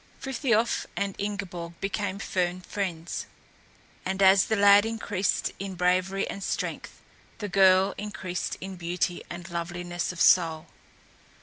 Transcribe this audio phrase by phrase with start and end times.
[0.19, 3.27] Frithiof and Ingeborg became firm friends,
[4.03, 6.99] and as the lad increased in bravery and strength,
[7.37, 10.65] the girl increased in beauty and loveliness of soul.